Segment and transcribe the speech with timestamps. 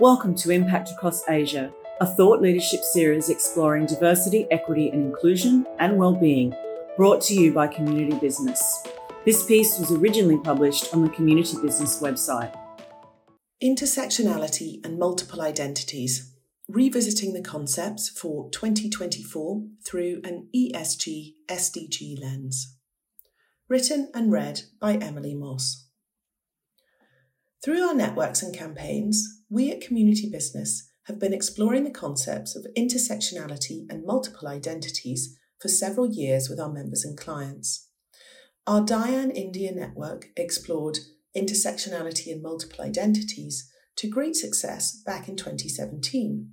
[0.00, 5.98] Welcome to Impact Across Asia, a thought leadership series exploring diversity, equity, and inclusion and
[5.98, 6.54] well-being,
[6.96, 8.84] brought to you by Community Business.
[9.26, 12.56] This piece was originally published on the Community Business website.
[13.62, 16.32] Intersectionality and multiple identities,
[16.68, 22.78] revisiting the concepts for 2024 through an ESG SDG lens.
[23.68, 25.86] Written and read by Emily Moss.
[27.64, 32.66] Through our networks and campaigns, we at Community Business have been exploring the concepts of
[32.76, 37.88] intersectionality and multiple identities for several years with our members and clients.
[38.66, 40.98] Our DIAN India network explored
[41.36, 46.50] intersectionality and multiple identities to great success back in 2017.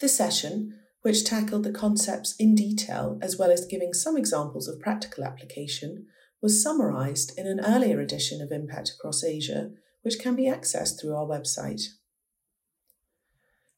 [0.00, 4.80] The session, which tackled the concepts in detail as well as giving some examples of
[4.80, 6.06] practical application,
[6.44, 9.70] was summarised in an earlier edition of Impact Across Asia,
[10.02, 11.80] which can be accessed through our website.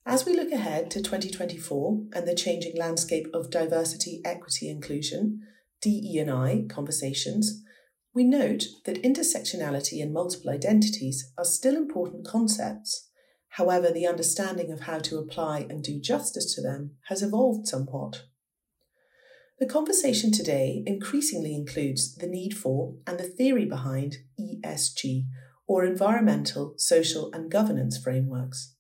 [0.05, 5.43] As we look ahead to 2024 and the changing landscape of diversity, equity, inclusion,
[5.81, 7.63] DE&I conversations,
[8.13, 13.11] we note that intersectionality and multiple identities are still important concepts.
[13.51, 18.25] However, the understanding of how to apply and do justice to them has evolved somewhat.
[19.59, 25.25] The conversation today increasingly includes the need for and the theory behind ESG,
[25.67, 28.75] or environmental, social, and governance frameworks.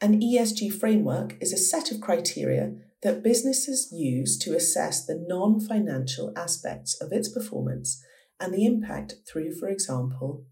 [0.00, 5.58] An ESG framework is a set of criteria that businesses use to assess the non
[5.58, 8.00] financial aspects of its performance
[8.38, 10.44] and the impact through, for example,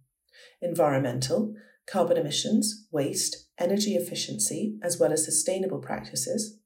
[0.60, 1.54] environmental,
[1.86, 6.58] carbon emissions, waste, energy efficiency, as well as sustainable practices,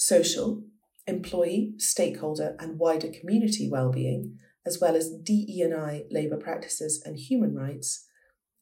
[0.00, 0.62] social,
[1.06, 8.06] employee, stakeholder, and wider community well-being, as well as DE&I labour practices and human rights,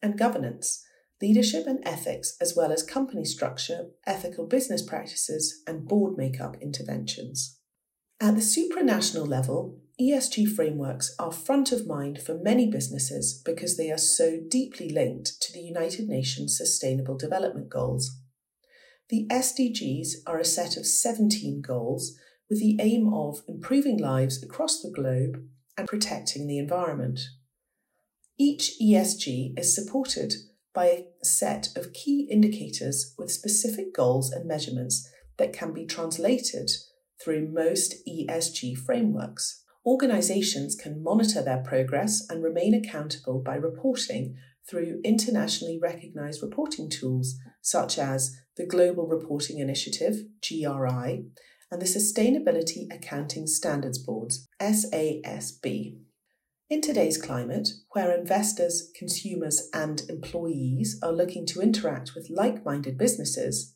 [0.02, 0.84] and governance,
[1.22, 7.60] leadership and ethics, as well as company structure, ethical business practices, and board makeup interventions.
[8.20, 13.92] At the supranational level, ESG frameworks are front of mind for many businesses because they
[13.92, 18.10] are so deeply linked to the United Nations Sustainable Development Goals.
[19.08, 22.18] The SDGs are a set of 17 goals
[22.50, 25.42] with the aim of improving lives across the globe
[25.76, 27.20] and protecting the environment.
[28.38, 30.34] Each ESG is supported
[30.74, 35.08] by a set of key indicators with specific goals and measurements
[35.38, 36.70] that can be translated
[37.22, 39.64] through most ESG frameworks.
[39.86, 44.36] Organizations can monitor their progress and remain accountable by reporting
[44.68, 51.24] through internationally recognized reporting tools such as the Global Reporting Initiative, GRI,
[51.70, 55.98] and the Sustainability Accounting Standards Boards, SASB.
[56.70, 62.98] In today's climate, where investors, consumers, and employees are looking to interact with like minded
[62.98, 63.74] businesses,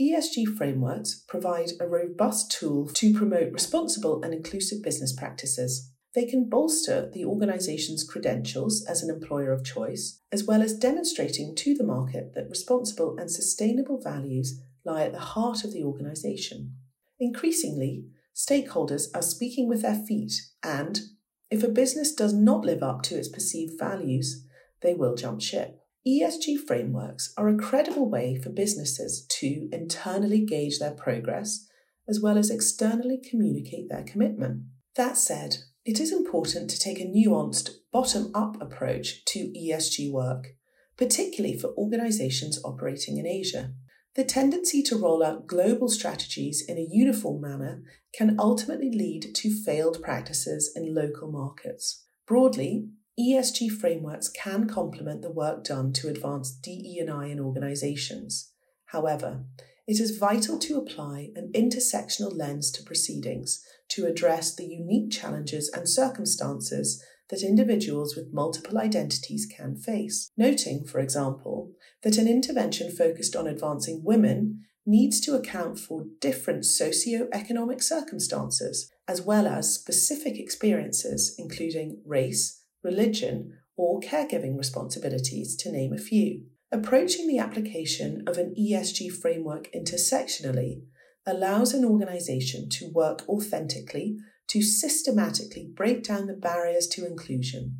[0.00, 5.91] ESG frameworks provide a robust tool to promote responsible and inclusive business practices.
[6.14, 11.54] They can bolster the organisation's credentials as an employer of choice, as well as demonstrating
[11.56, 16.76] to the market that responsible and sustainable values lie at the heart of the organisation.
[17.18, 21.00] Increasingly, stakeholders are speaking with their feet, and
[21.50, 24.46] if a business does not live up to its perceived values,
[24.82, 25.78] they will jump ship.
[26.06, 31.68] ESG frameworks are a credible way for businesses to internally gauge their progress
[32.08, 34.64] as well as externally communicate their commitment.
[34.96, 40.54] That said, it is important to take a nuanced, bottom up approach to ESG work,
[40.96, 43.72] particularly for organisations operating in Asia.
[44.14, 47.82] The tendency to roll out global strategies in a uniform manner
[48.14, 52.04] can ultimately lead to failed practices in local markets.
[52.26, 52.88] Broadly,
[53.18, 58.51] ESG frameworks can complement the work done to advance DE&I in organisations.
[58.92, 59.46] However,
[59.86, 65.70] it is vital to apply an intersectional lens to proceedings to address the unique challenges
[65.74, 70.30] and circumstances that individuals with multiple identities can face.
[70.36, 71.72] Noting, for example,
[72.02, 79.22] that an intervention focused on advancing women needs to account for different socio-economic circumstances, as
[79.22, 86.44] well as specific experiences, including race, religion, or caregiving responsibilities, to name a few.
[86.72, 90.84] Approaching the application of an ESG framework intersectionally
[91.26, 94.16] allows an organisation to work authentically
[94.48, 97.78] to systematically break down the barriers to inclusion,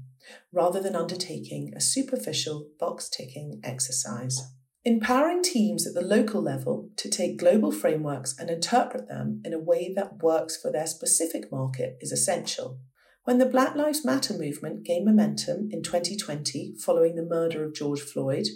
[0.52, 4.38] rather than undertaking a superficial box ticking exercise.
[4.84, 9.58] Empowering teams at the local level to take global frameworks and interpret them in a
[9.58, 12.78] way that works for their specific market is essential.
[13.24, 18.00] When the Black Lives Matter movement gained momentum in 2020 following the murder of George
[18.00, 18.48] Floyd,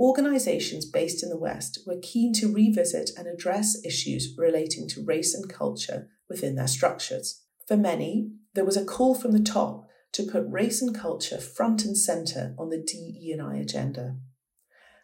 [0.00, 5.34] organisations based in the West were keen to revisit and address issues relating to race
[5.34, 7.42] and culture within their structures.
[7.68, 11.84] For many, there was a call from the top to put race and culture front
[11.84, 14.16] and centre on the DE&I agenda.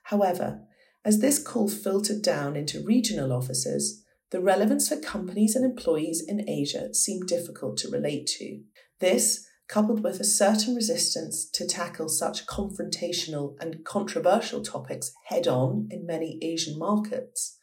[0.05, 0.63] However,
[1.05, 6.49] as this call filtered down into regional offices, the relevance for companies and employees in
[6.49, 8.63] Asia seemed difficult to relate to.
[8.99, 15.89] This, coupled with a certain resistance to tackle such confrontational and controversial topics head on
[15.91, 17.59] in many Asian markets,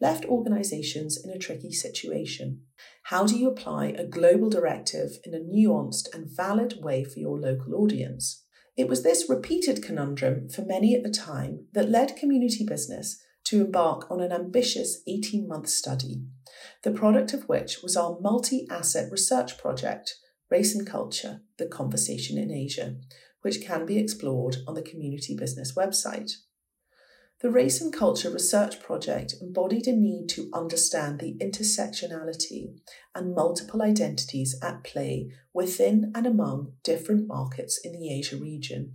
[0.00, 2.62] left organisations in a tricky situation.
[3.04, 7.38] How do you apply a global directive in a nuanced and valid way for your
[7.38, 8.44] local audience?
[8.76, 13.64] It was this repeated conundrum for many at the time that led community business to
[13.64, 16.24] embark on an ambitious 18 month study,
[16.82, 20.14] the product of which was our multi asset research project
[20.54, 22.94] Race and Culture The Conversation in Asia,
[23.42, 26.30] which can be explored on the Community Business website.
[27.40, 32.78] The Race and Culture Research Project embodied a need to understand the intersectionality
[33.16, 38.94] and multiple identities at play within and among different markets in the Asia region.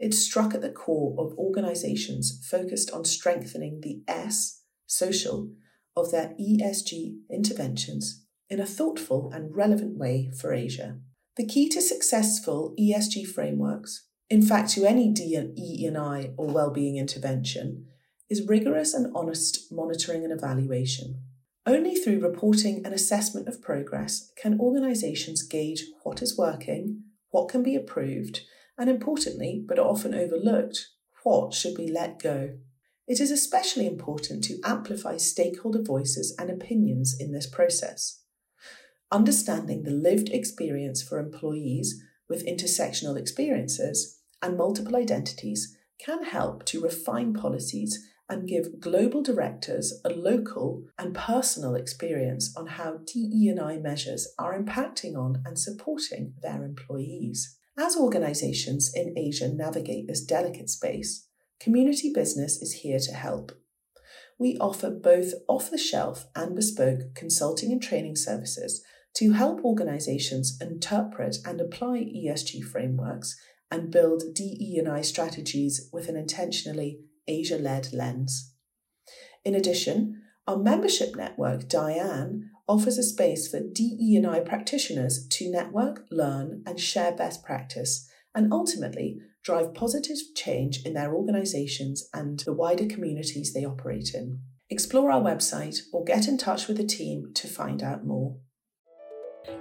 [0.00, 5.52] It struck at the core of organizations focused on strengthening the S, social,
[5.94, 8.21] of their ESG interventions
[8.52, 10.98] in a thoughtful and relevant way for Asia.
[11.38, 17.86] The key to successful ESG frameworks, in fact to any DE&I or well-being intervention,
[18.28, 21.22] is rigorous and honest monitoring and evaluation.
[21.64, 27.62] Only through reporting and assessment of progress can organisations gauge what is working, what can
[27.62, 28.42] be improved,
[28.76, 30.88] and importantly, but often overlooked,
[31.22, 32.58] what should be let go.
[33.08, 38.18] It is especially important to amplify stakeholder voices and opinions in this process
[39.12, 46.80] understanding the lived experience for employees with intersectional experiences and multiple identities can help to
[46.80, 54.26] refine policies and give global directors a local and personal experience on how DE&I measures
[54.38, 57.58] are impacting on and supporting their employees.
[57.78, 61.28] As organizations in Asia navigate this delicate space,
[61.60, 63.52] community business is here to help.
[64.38, 68.82] We offer both off the shelf and bespoke consulting and training services
[69.16, 73.36] to help organizations interpret and apply ESG frameworks
[73.70, 78.54] and build DE&I strategies with an intentionally Asia-led lens.
[79.44, 86.62] In addition, our membership network, DIAN, offers a space for DE&I practitioners to network, learn,
[86.66, 92.86] and share best practice, and ultimately drive positive change in their organizations and the wider
[92.86, 94.40] communities they operate in.
[94.70, 98.36] Explore our website or get in touch with the team to find out more.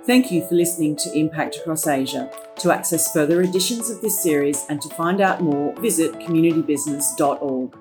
[0.05, 2.31] Thank you for listening to Impact Across Asia.
[2.57, 7.77] To access further editions of this series and to find out more, visit communitybusiness.org.